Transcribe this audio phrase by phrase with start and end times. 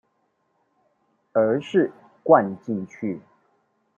[1.31, 1.91] 而是
[2.23, 3.21] 灌進去